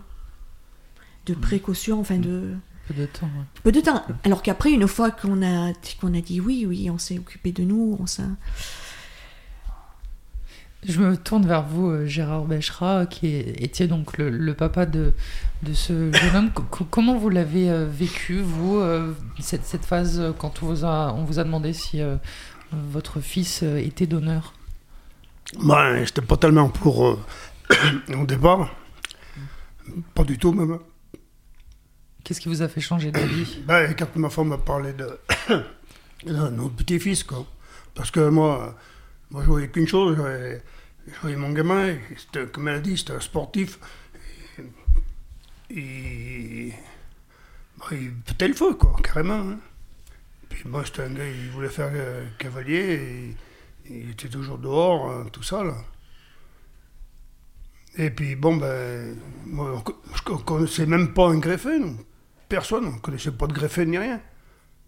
[1.25, 2.53] de précautions, enfin, de,
[2.93, 3.25] Peu de temps.
[3.27, 3.45] ouais.
[3.63, 4.03] peu de temps.
[4.23, 7.63] Alors qu'après, une fois qu'on a, qu'on a dit oui, oui, on s'est occupé de
[7.63, 8.23] nous, on s'est.
[10.83, 15.13] Je me tourne vers vous, euh, Gérard Béchera, qui étiez donc le, le papa de,
[15.61, 16.49] de ce jeune homme.
[16.51, 20.83] Co- co- comment vous l'avez euh, vécu, vous, euh, cette, cette phase, quand on vous
[20.83, 22.15] a, on vous a demandé si euh,
[22.73, 24.53] votre fils était donneur?
[25.63, 27.19] Ben, j'étais pas tellement pour euh,
[28.19, 28.73] au départ.
[30.15, 30.79] Pas du tout, même.
[32.23, 35.19] Qu'est-ce qui vous a fait changer d'avis Ben, quand ma femme m'a parlé de,
[36.25, 37.45] notre petit-fils, quoi.
[37.95, 38.75] Parce que moi,
[39.31, 41.95] moi je voyais qu'une chose, je voyais, mon gamin,
[42.51, 43.79] comme elle a dit, c'était un sportif.
[45.69, 46.73] Et-
[47.79, 49.39] ben, il pétait le feu, quoi, carrément.
[49.51, 49.57] hein.
[50.49, 53.33] Puis moi, c'était un gars, il voulait faire euh, cavalier,
[53.89, 55.75] et il était toujours dehors, hein, tout ça, là.
[57.97, 59.83] Et puis, bon, ben, moi,
[60.27, 61.97] je ne connaissais même pas un greffé, non.
[62.51, 64.19] Personne, on ne connaissait pas de greffé ni rien.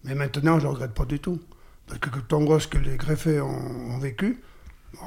[0.04, 1.40] Mais maintenant, je ne le regrette pas du tout.
[1.88, 3.48] Parce que quand on voit ce que les greffés ont,
[3.92, 4.42] ont vécu,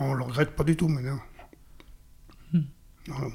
[0.00, 1.20] on ne le regrette pas du tout maintenant.
[3.08, 3.26] Voilà.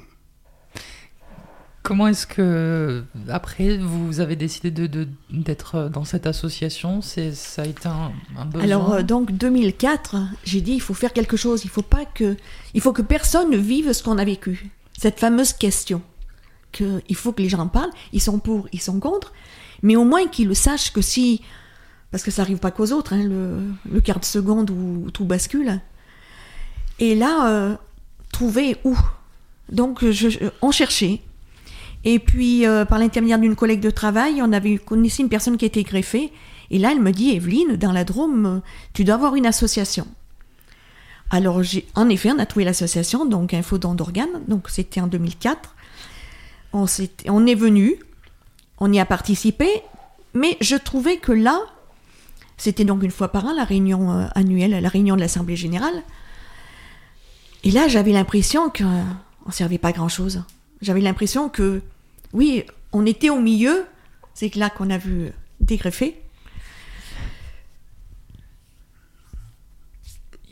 [1.84, 7.00] Comment est-ce que, après, vous avez décidé de- de- d'être euh, dans cette association?
[7.00, 8.64] C'est Ça a été un, un besoin?
[8.64, 12.36] Alors euh, donc 2004, j'ai dit il faut faire quelque chose, il faut pas que
[12.74, 14.70] il faut que personne ne vive ce qu'on a vécu.
[14.96, 16.02] Cette fameuse question
[16.72, 19.32] que il faut que les gens en parlent, ils sont pour, ils sont contre,
[19.82, 21.42] mais au moins qu'ils le sachent que si
[22.10, 25.80] parce que ça arrive pas qu'aux autres hein, le, quart de seconde où, tout bascule.
[26.98, 27.76] Et là euh,
[28.32, 28.96] trouver où
[29.70, 30.28] Donc je,
[30.60, 31.20] on cherchait
[32.04, 35.64] et puis, euh, par l'intermédiaire d'une collègue de travail, on avait connaissé une personne qui
[35.64, 36.32] était greffée.
[36.70, 38.60] Et là, elle me dit, Evelyne, dans la Drôme,
[38.92, 40.06] tu dois avoir une association.
[41.30, 41.62] Alors,
[41.94, 44.42] en effet, on a trouvé l'association, donc Info Don d'organes.
[44.48, 45.74] Donc, c'était en 2004.
[46.72, 47.96] On, est venu,
[48.78, 49.68] on y a participé,
[50.34, 51.60] mais je trouvais que là,
[52.56, 56.02] c'était donc une fois par an la réunion euh, annuelle, la réunion de l'Assemblée générale.
[57.64, 59.04] Et là, j'avais l'impression qu'on
[59.46, 60.42] ne servait pas grand-chose.
[60.80, 61.82] J'avais l'impression que,
[62.32, 63.84] oui, on était au milieu,
[64.34, 65.30] c'est là qu'on a vu
[65.60, 66.20] dégreffer.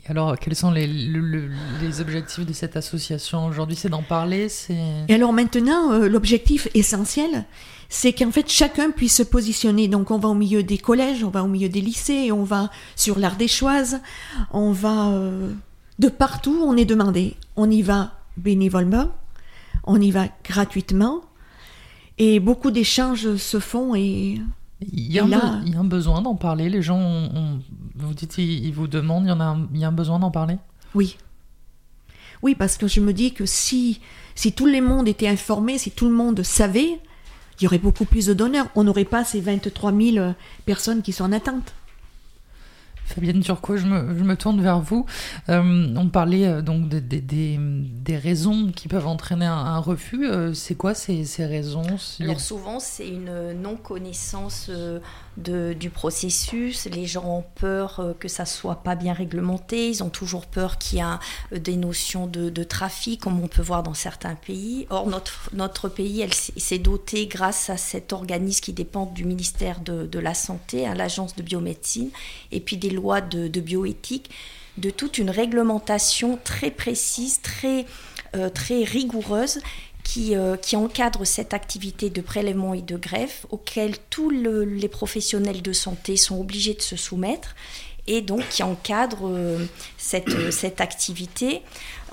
[0.11, 1.49] alors, quels sont les, le- le-
[1.81, 4.47] les objectifs de cette association aujourd'hui C'est d'en parler
[5.07, 7.45] Et alors maintenant, euh, l'objectif essentiel,
[7.89, 9.87] c'est qu'en fait chacun puisse se positionner.
[9.87, 12.69] Donc on va au milieu des collèges, on va au milieu des lycées, on va
[12.95, 14.01] sur l'Ardéchoise,
[14.51, 15.51] on va euh,
[15.99, 17.35] de partout, on est demandé.
[17.55, 19.11] On y va bénévolement,
[19.85, 21.21] on y va gratuitement,
[22.17, 24.39] et beaucoup d'échanges se font et
[24.81, 26.69] il y, a un Et là- be- il y a un besoin d'en parler.
[26.69, 27.59] Les gens, ont- ont-
[27.95, 29.91] vous dites, ils, ils vous demandent, il y, en a un, il y a un
[29.93, 30.57] besoin d'en parler?
[30.95, 31.17] Oui.
[32.41, 33.99] Oui, parce que je me dis que si,
[34.35, 36.99] si tout le monde était informé, si tout le monde savait,
[37.59, 38.67] il y aurait beaucoup plus de donneurs.
[38.75, 40.33] On n'aurait pas ces 23 000
[40.65, 41.73] personnes qui sont en attente.
[43.11, 45.05] Fabienne Turcot, je me, je me tourne vers vous.
[45.49, 47.59] Euh, on parlait euh, donc des-
[48.11, 50.29] raisons qui peuvent entraîner un, refus.
[50.29, 51.97] Euh, c'est quoi ces, raisons
[52.37, 54.69] souvent, c'est une non-connaissance
[55.37, 56.85] du processus.
[56.85, 59.89] Les gens ont peur que ça soit pas bien réglementé.
[59.89, 61.19] Ils ont toujours peur qu'il y a
[61.55, 64.87] des notions de, trafic, comme on peut voir dans certains pays.
[64.89, 65.07] Or,
[65.53, 70.33] notre, pays, s'est doté grâce à cet organisme qui dépend du ministère de, de la
[70.33, 72.09] Santé, à l'Agence de biomédecine,
[72.51, 74.29] et puis des lois de, bioéthique,
[74.77, 77.85] de toute une réglementation très précise, très,
[78.35, 79.59] euh, très rigoureuse
[80.03, 84.87] qui, euh, qui encadre cette activité de prélèvement et de greffe auquel tous le- les
[84.87, 87.55] professionnels de santé sont obligés de se soumettre
[88.07, 89.65] et donc qui encadre euh,
[89.97, 91.61] cette, cette activité.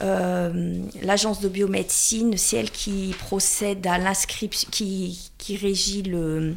[0.01, 6.55] L'agence de biomédecine, c'est elle qui procède à l'inscription, qui, qui régit le,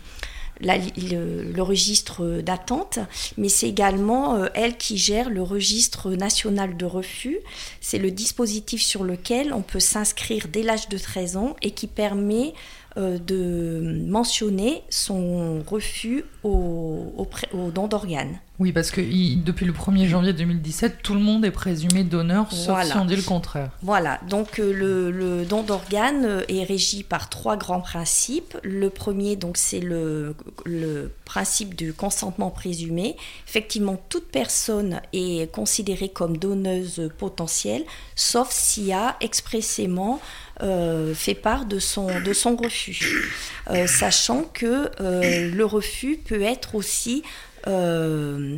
[0.61, 2.99] le, registre d'attente,
[3.37, 7.39] mais c'est également euh, elle qui gère le registre national de refus.
[7.79, 11.87] C'est le dispositif sur lequel on peut s'inscrire dès l'âge de 13 ans et qui
[11.87, 12.53] permet
[12.97, 18.39] euh, de mentionner son refus au, au, au don d'organes.
[18.61, 22.51] Oui, parce que il- depuis le 1er janvier 2017, tout le monde est présumé donneur,
[22.51, 23.71] sauf si on dit le contraire.
[23.81, 28.55] Voilà, donc euh, le, le don d'organes euh, est régi par trois grands principes.
[28.61, 33.15] Le premier, donc, c'est le, le principe du consentement présumé.
[33.47, 37.83] Effectivement, toute personne est considérée comme donneuse potentielle,
[38.15, 40.21] sauf s'il a expressément
[40.61, 43.31] euh, fait part de son, de son refus.
[43.71, 47.23] Euh, sachant que euh, le refus peut être aussi
[47.67, 48.57] euh,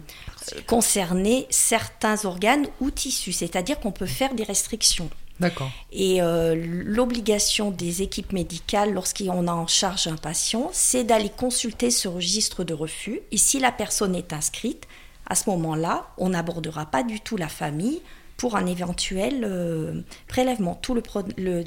[0.67, 5.09] concerner certains organes ou tissus, c'est-à-dire qu'on peut faire des restrictions.
[5.39, 5.71] D'accord.
[5.91, 11.89] Et euh, l'obligation des équipes médicales, lorsqu'on a en charge un patient, c'est d'aller consulter
[11.91, 13.19] ce registre de refus.
[13.31, 14.87] Et si la personne est inscrite,
[15.27, 18.01] à ce moment-là, on n'abordera pas du tout la famille
[18.37, 20.75] pour un éventuel euh, prélèvement.
[20.75, 21.63] Tout le, pro- le-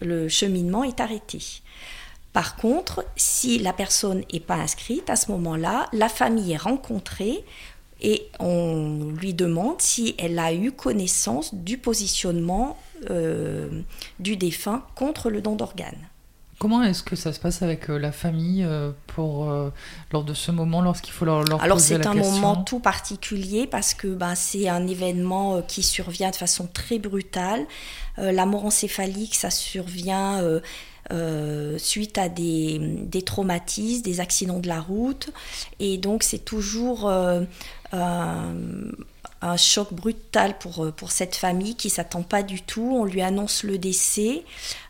[0.00, 1.38] le cheminement est arrêté.
[2.32, 7.44] Par contre, si la personne n'est pas inscrite, à ce moment-là, la famille est rencontrée
[8.00, 12.78] et on lui demande si elle a eu connaissance du positionnement
[13.10, 13.82] euh,
[14.20, 16.08] du défunt contre le don d'organes.
[16.58, 19.50] Comment est-ce que ça se passe avec euh, la famille euh, pour
[20.12, 22.62] lors de ce moment, lorsqu'il faut leur, leur Alors poser c'est la un question moment
[22.62, 27.66] tout particulier parce que ben, c'est un événement qui survient de façon très brutale.
[28.20, 30.60] Euh, la mort encéphalique, ça survient euh,
[31.12, 35.30] euh, suite à des, des traumatismes, des accidents de la route.
[35.78, 37.42] Et donc c'est toujours euh,
[37.92, 42.96] un, choc brutal pour, pour cette famille qui s'attend pas du tout.
[43.00, 44.44] On lui annonce le décès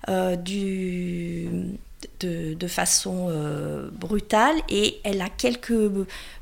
[0.09, 1.49] euh, du,
[2.21, 5.91] de, de façon euh, brutale et elle a quelques,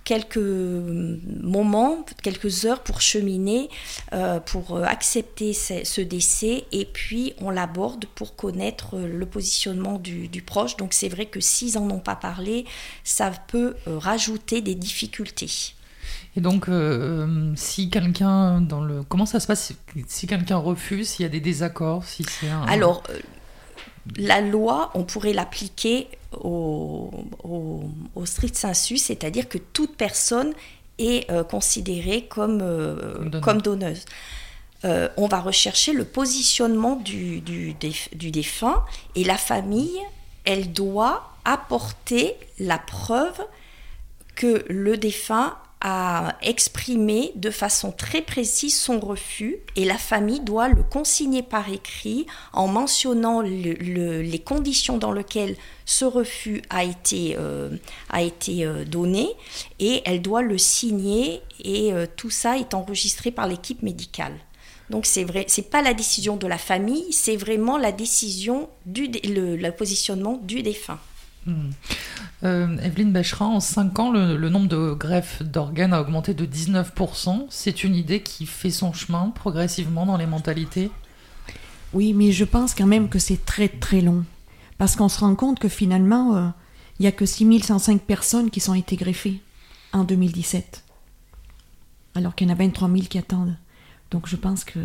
[0.05, 3.69] quelques moments, quelques heures pour cheminer,
[4.12, 10.29] euh, pour accepter ce, ce décès et puis on l'aborde pour connaître le positionnement du,
[10.29, 10.77] du proche.
[10.77, 12.64] Donc c'est vrai que s'ils n'en ont pas parlé,
[13.05, 15.75] ça peut euh, rajouter des difficultés.
[16.37, 19.73] Et donc, euh, si quelqu'un dans le, comment ça se passe?
[20.07, 22.62] Si, quelqu'un refuse, s'il y a des désaccords, si c'est un.
[22.62, 23.03] Alors,
[24.16, 27.11] la loi, on pourrait l'appliquer au,
[27.44, 27.83] au,
[28.14, 30.53] au strict sensu, c'est-à-dire que toute personne
[30.99, 33.40] est euh, considérée comme, euh, Comme donneur.
[33.42, 34.05] comme donneuse.
[34.85, 38.85] Euh, on va rechercher le positionnement du, du, déf- du défunt
[39.16, 39.99] et la famille,
[40.44, 43.40] elle doit apporter la preuve
[44.37, 50.69] que le défunt a exprimé de façon très précise son refus et la famille doit
[50.69, 56.83] le consigner par écrit en mentionnant le- le- les conditions dans lesquelles ce refus a
[56.85, 57.71] été, euh,
[58.11, 59.29] a été euh, donné
[59.79, 64.35] et elle doit le signer et euh, tout ça est enregistré par l'équipe médicale.
[64.91, 69.07] Donc c'est vrai, c'est pas la décision de la famille, c'est vraiment la décision du
[69.22, 70.99] le positionnement du défunt.
[71.47, 71.70] Hmm.
[72.45, 77.47] Euh, Evelyne en 5 ans, le, le nombre de greffes d'organes a augmenté de 19%.
[77.51, 80.91] C'est une idée qui fait son chemin progressivement dans les mentalités?
[81.93, 84.24] Oui, mais je pense quand même que c'est très très long.
[84.76, 86.49] Parce qu'on se rend compte que finalement, euh,
[86.99, 89.41] il n'y a que 6105 personnes qui sont été greffées
[89.93, 90.84] en 2017.
[92.14, 93.57] Alors qu'il y en a 23 000 qui attendent.
[94.11, 94.80] Donc je pense que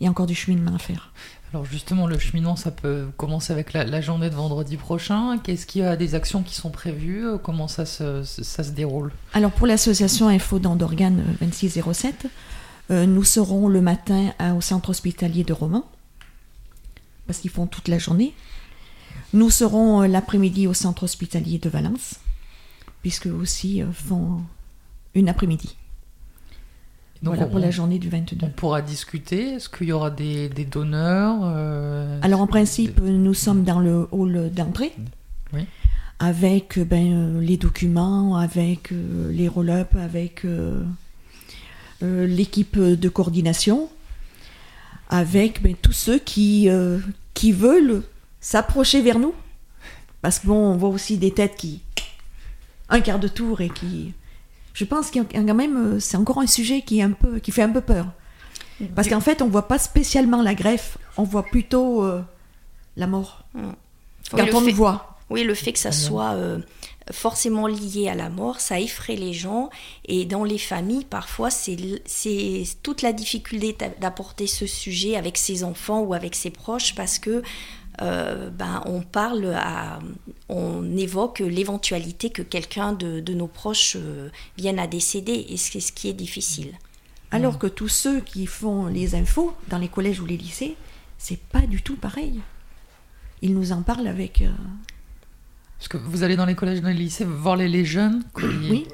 [0.00, 1.12] il y a encore du cheminement à faire.
[1.52, 5.38] Alors justement, le cheminement, ça peut commencer avec la, journée de vendredi prochain.
[5.38, 7.26] Qu'est-ce qu'il y a des actions qui sont prévues?
[7.42, 9.12] Comment ça se, déroule?
[9.32, 12.26] Alors pour l'association Info Don d'organes euh, 2607,
[12.90, 15.88] euh, nous serons le matin au centre hospitalier de Romans,
[17.26, 18.34] parce qu'ils font toute la journée.
[19.32, 22.16] Nous serons euh, l'après-midi au centre hospitalier de Valence,
[23.02, 24.40] puisque aussi euh, font
[25.14, 25.76] une après-midi.
[27.22, 28.38] Donc Voilà on, pour la journée du 22.
[28.46, 29.54] on pourra discuter.
[29.54, 34.08] Est-ce qu'il y aura des, des donneurs euh, Alors en principe, nous sommes dans le
[34.10, 34.92] hall d'entrée,
[35.52, 35.66] Oui.
[36.18, 40.82] avec euh, ben, euh, les documents, avec euh, les roll-up, avec euh,
[42.00, 43.90] l'équipe de coordination,
[45.10, 46.68] avec ben, tous ceux qui,
[47.34, 48.02] qui veulent
[48.40, 49.34] s'approcher vers nous.
[50.22, 51.82] Parce que bon, on voit aussi des têtes qui...
[52.88, 54.14] un quart de tour et qui...
[54.72, 57.10] Je pense qu'il y a quand même, euh, c'est encore un sujet qui, est un
[57.12, 58.06] peu, qui fait un peu peur.
[58.94, 62.22] Parce qu'en fait, on voit pas spécialement la greffe, on voit plutôt euh,
[62.96, 63.44] la mort.
[63.54, 63.62] Oui,
[64.30, 65.18] Quand on fait- le voit.
[65.28, 66.58] Oui, le fait que ça soit euh,
[67.12, 69.68] forcément lié à la mort, ça effraie les gens.
[70.06, 71.76] Et dans les familles, parfois, c'est
[72.82, 77.18] toute la difficulté d'a- d'apporter ce sujet avec ses enfants ou avec ses proches parce
[77.18, 77.42] que
[78.02, 79.98] euh, ben, on parle, à,
[80.48, 85.46] on évoque l'éventualité que quelqu'un de, de nos proches euh, vienne à décéder.
[85.50, 86.72] Et c'est ce qui est difficile.
[87.30, 90.76] Alors que tous ceux qui font les infos dans les collèges ou les lycées,
[91.18, 92.40] c'est pas du tout pareil.
[93.42, 94.42] Ils nous en parlent avec.
[94.42, 94.50] euh,
[95.78, 98.22] Parce que vous allez dans les collèges, dans les lycées, voir les, les jeunes.
[98.70, 98.86] Oui.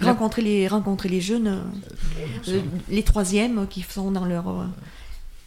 [0.00, 1.62] Rencontrer les, rencontrer les jeunes,
[2.88, 4.66] les troisièmes qui sont dans leur.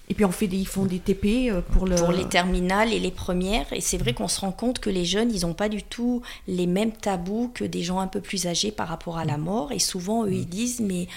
[0.10, 1.96] Et puis on fait ils font des TP euh, pour le.
[1.96, 3.72] pour les terminales et les premières.
[3.74, 6.22] Et c'est vrai qu'on se rend compte que les jeunes, ils n'ont pas du tout
[6.48, 9.72] les mêmes tabous que des gens un peu plus âgés par rapport à la mort.
[9.72, 11.08] Et souvent, eux, ils disent, mais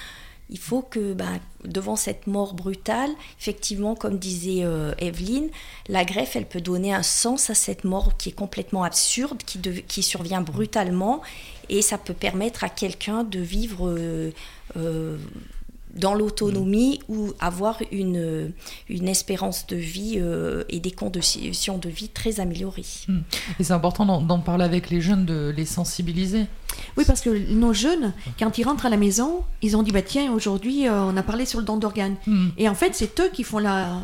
[0.51, 5.49] il faut que, ben, devant cette mort brutale, effectivement, comme disait euh, Evelyne,
[5.88, 10.03] la greffe, elle peut donner un sens à cette mort qui est complètement absurde, qui
[10.03, 11.22] survient brutalement.
[11.68, 13.88] Et ça peut permettre à quelqu'un de vivre...
[13.88, 14.32] euh,
[14.76, 15.16] euh,
[15.95, 18.53] dans l'autonomie ou avoir une,
[18.88, 22.84] une espérance de vie euh, et des conditions de vie très améliorées.
[23.59, 26.47] Et c'est important d'en parler avec les jeunes, de les sensibiliser.
[26.97, 30.03] Oui, parce que nos jeunes, quand ils rentrent à la maison, ils ont dit bah
[30.03, 32.16] tiens, aujourd'hui, euh, on a parlé sur le don d'organes.
[32.57, 33.99] Et en fait, c'est eux qui font la,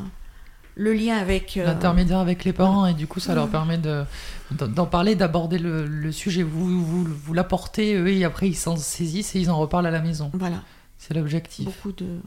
[0.75, 1.57] le lien avec.
[1.57, 4.03] euh, L'intermédiaire avec les parents, et du coup, ça leur permet de-
[4.51, 6.43] d'en d'en parler, d'aborder le, le sujet.
[6.43, 9.91] Vous, vous, vous l'apportez, eux, et après, ils s'en saisissent et ils en reparlent à
[9.91, 10.31] la maison.
[10.35, 10.57] Voilà,
[10.99, 11.65] C'est l'objectif.
[11.65, 12.21] beaucoup de.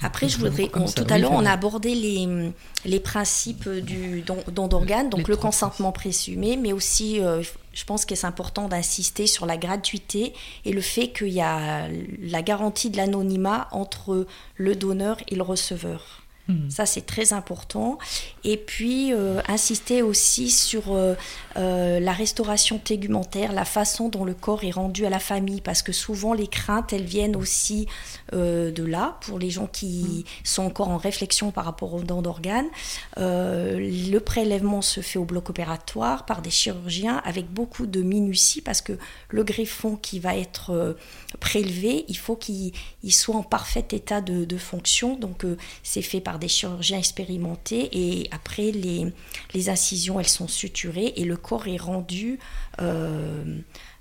[0.00, 2.52] Après, je voudrais, on- tout à l'heure, on a abordé les,
[2.84, 7.84] les principes du don, don d'organes, donc Les le consentement présumé, mais aussi, euh, je
[7.84, 11.88] pense que c'est important d'insister sur la gratuité et le fait qu'il y a
[12.22, 16.17] la garantie de l'anonymat entre le donneur et le receveur.
[16.48, 16.70] Mhm.
[16.70, 17.98] Ça, c'est très important.
[18.42, 21.14] Et puis, euh, insister aussi sur euh,
[21.56, 25.82] euh, la restauration tégumentaire, la façon dont le corps est rendu à la famille, parce
[25.82, 27.86] que souvent, les craintes, elles viennent aussi
[28.32, 32.68] de là, pour les gens qui sont encore en réflexion par rapport aux dons d'organes.
[33.16, 38.82] Le prélèvement se fait au bloc opératoire par des chirurgiens avec beaucoup de minutie, parce
[38.82, 38.92] que
[39.30, 40.96] le greffon qui va être
[41.40, 42.72] prélevé, il faut qu'il
[43.02, 45.16] il soit en parfait état de, de fonction.
[45.16, 45.46] Donc,
[45.82, 49.12] c'est fait par des chirurgiens expérimentés et après les,
[49.54, 52.38] les incisions elles sont suturées et le corps est rendu
[52.80, 53.44] euh,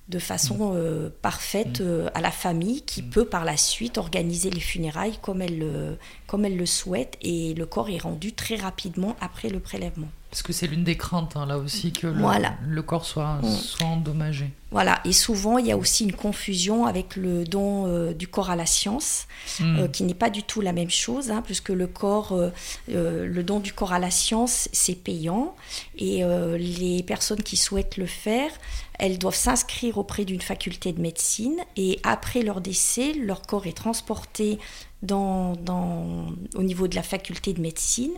[0.09, 4.61] de façon euh, parfaite euh, à la famille qui peut par la suite organiser les
[4.61, 9.17] funérailles comme elle, le- comme elle le souhaite et le corps est rendu très rapidement
[9.19, 10.07] après le prélèvement.
[10.29, 12.55] Parce que c'est l'une des craintes, hein, là aussi, que le, Voilà.
[12.67, 13.49] le corps soit, Mm.
[13.55, 14.51] soit endommagé.
[14.71, 18.49] Voilà, et souvent il y a aussi une confusion avec le don euh, du corps
[18.49, 19.25] à la science.
[19.61, 19.79] Mm.
[19.79, 22.51] euh, qui n'est pas du tout la même chose, hein, puisque le corps, euh,
[22.87, 25.55] le don du corps à la science, c'est payant,
[25.97, 26.23] et
[26.59, 28.51] les personnes qui souhaitent le faire,
[28.99, 33.77] elles doivent s'inscrire auprès d'une faculté de médecine, et après leur décès, leur corps est
[33.77, 34.59] transporté
[35.01, 36.25] dans, dans-
[36.55, 38.11] au niveau de la faculté de médecine,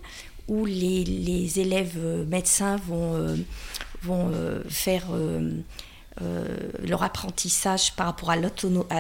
[0.50, 3.38] où les, les élèves euh, médecins vont, euh,
[4.02, 5.06] vont euh, faire...
[6.84, 8.36] leur apprentissage par rapport à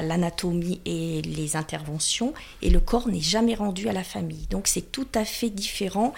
[0.01, 4.47] l'anatomie et les interventions, et le corps n'est jamais rendu à la famille.
[4.49, 6.13] Donc c'est tout à fait différent.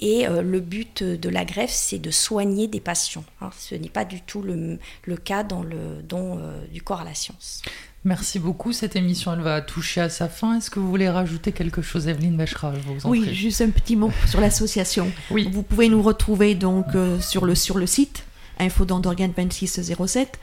[0.00, 3.24] Et le but de la greffe, c'est de soigner des patients.
[3.42, 3.50] hein.
[3.58, 6.40] Ce n'est pas du tout le, le cas dans le don
[6.72, 7.60] du corps à la science.
[8.06, 8.72] Merci beaucoup.
[8.72, 10.56] Cette émission, elle va toucher à sa fin.
[10.56, 13.34] Est-ce que vous voulez rajouter quelque chose, Evelyne en Oui, prie.
[13.34, 15.10] juste un petit mot sur l'association.
[15.32, 15.50] Oui.
[15.52, 18.24] Vous pouvez nous retrouver donc euh, sur, le, sur le site
[18.60, 20.38] infodon d'organes 2607.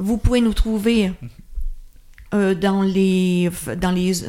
[0.00, 1.12] Vous pouvez nous trouver
[2.34, 3.50] euh, dans les
[3.80, 4.24] dans les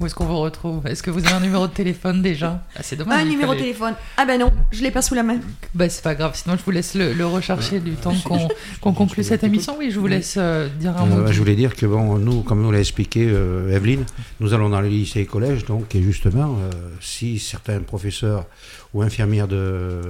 [0.00, 0.84] Où est-ce qu'on vous retrouve?
[0.88, 2.62] Est-ce que vous avez un numéro de téléphone déjà?
[2.74, 3.20] Ah, C'est dommage.
[3.22, 3.94] un numéro de fallait- téléphone.
[4.16, 5.38] Ah ben non, je l'ai pas sous la main.
[5.72, 8.48] Bah, c'est pas grave, sinon je vous laisse le, le rechercher du temps qu'on je-
[8.80, 9.76] qu'on je- conclue je- cette émission.
[9.78, 11.32] Oui, je vous laisse euh, dire un Euh, mot.
[11.32, 14.04] je voulais dire que bon, nous, comme nous l'a expliqué euh, Evelyne,
[14.40, 16.70] nous allons dans les lycées et collèges, donc et justement, euh,
[17.00, 18.46] si certains professeurs
[18.94, 20.02] ou infirmières de, euh,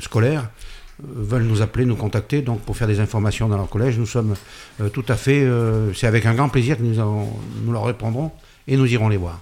[0.00, 3.98] scolaires euh, veulent nous appeler, nous contacter, donc pour faire des informations dans leur collège,
[3.98, 4.34] nous sommes
[4.80, 6.94] euh, tout à fait, euh, c'est avec un grand plaisir que nous,
[7.64, 8.32] nous leur répondrons
[8.66, 9.40] et nous irons les voir.